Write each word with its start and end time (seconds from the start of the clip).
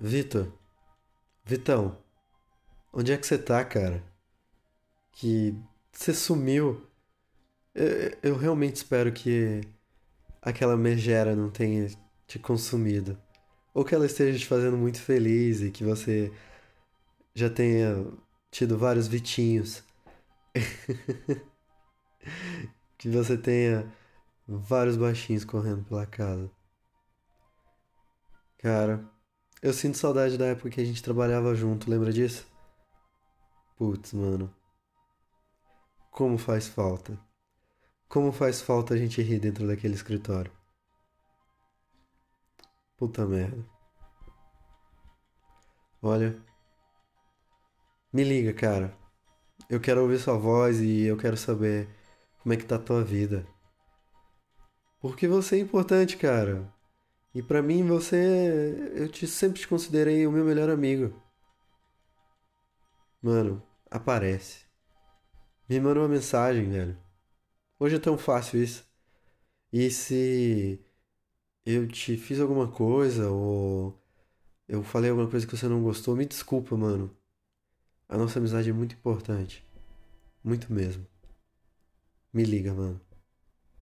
Vitor, 0.00 0.52
Vitão, 1.44 1.98
onde 2.92 3.12
é 3.12 3.16
que 3.16 3.26
você 3.26 3.36
tá, 3.36 3.64
cara? 3.64 4.04
Que 5.10 5.58
você 5.92 6.14
sumiu. 6.14 6.86
Eu, 7.74 8.16
eu 8.22 8.36
realmente 8.36 8.76
espero 8.76 9.12
que 9.12 9.60
aquela 10.40 10.76
megera 10.76 11.34
não 11.34 11.50
tenha 11.50 11.88
te 12.28 12.38
consumido. 12.38 13.20
Ou 13.74 13.84
que 13.84 13.92
ela 13.94 14.06
esteja 14.06 14.38
te 14.38 14.46
fazendo 14.46 14.76
muito 14.76 15.00
feliz 15.00 15.62
e 15.62 15.70
que 15.72 15.82
você 15.82 16.32
já 17.34 17.50
tenha 17.50 18.06
tido 18.52 18.78
vários 18.78 19.08
Vitinhos. 19.08 19.82
que 22.96 23.08
você 23.08 23.36
tenha 23.36 23.92
vários 24.46 24.96
baixinhos 24.96 25.44
correndo 25.44 25.82
pela 25.84 26.06
casa. 26.06 26.48
Cara, 28.58 29.17
eu 29.62 29.72
sinto 29.72 29.98
saudade 29.98 30.38
da 30.38 30.46
época 30.46 30.70
que 30.70 30.80
a 30.80 30.84
gente 30.84 31.02
trabalhava 31.02 31.54
junto, 31.54 31.90
lembra 31.90 32.12
disso? 32.12 32.46
Putz, 33.76 34.12
mano. 34.12 34.54
Como 36.10 36.38
faz 36.38 36.68
falta. 36.68 37.18
Como 38.08 38.32
faz 38.32 38.60
falta 38.60 38.94
a 38.94 38.96
gente 38.96 39.20
rir 39.22 39.38
dentro 39.38 39.66
daquele 39.66 39.94
escritório. 39.94 40.50
Puta 42.96 43.26
merda. 43.26 43.64
Olha. 46.02 46.36
Me 48.12 48.24
liga, 48.24 48.52
cara. 48.52 48.96
Eu 49.68 49.80
quero 49.80 50.02
ouvir 50.02 50.18
sua 50.18 50.38
voz 50.38 50.80
e 50.80 51.02
eu 51.02 51.16
quero 51.16 51.36
saber 51.36 51.88
como 52.42 52.52
é 52.52 52.56
que 52.56 52.64
tá 52.64 52.76
a 52.76 52.80
tua 52.80 53.04
vida. 53.04 53.46
Porque 55.00 55.28
você 55.28 55.56
é 55.56 55.60
importante, 55.60 56.16
cara. 56.16 56.72
E 57.34 57.42
para 57.42 57.62
mim 57.62 57.86
você, 57.86 58.92
eu 58.94 59.08
te 59.08 59.26
sempre 59.26 59.60
te 59.60 59.68
considerei 59.68 60.26
o 60.26 60.32
meu 60.32 60.44
melhor 60.44 60.70
amigo. 60.70 61.12
Mano, 63.22 63.62
aparece. 63.90 64.66
Me 65.68 65.80
manda 65.80 66.00
uma 66.00 66.08
mensagem, 66.08 66.70
velho. 66.70 66.96
Hoje 67.78 67.96
é 67.96 67.98
tão 67.98 68.16
fácil 68.18 68.62
isso. 68.62 68.86
E 69.72 69.90
se 69.90 70.80
eu 71.66 71.86
te 71.88 72.16
fiz 72.16 72.40
alguma 72.40 72.68
coisa 72.68 73.30
ou 73.30 73.94
eu 74.68 74.82
falei 74.82 75.10
alguma 75.10 75.28
coisa 75.28 75.46
que 75.46 75.56
você 75.56 75.68
não 75.68 75.82
gostou, 75.82 76.16
me 76.16 76.26
desculpa, 76.26 76.76
mano. 76.76 77.14
A 78.08 78.16
nossa 78.16 78.38
amizade 78.38 78.70
é 78.70 78.72
muito 78.72 78.94
importante. 78.94 79.64
Muito 80.42 80.72
mesmo. 80.72 81.06
Me 82.32 82.44
liga, 82.44 82.72
mano. 82.74 83.00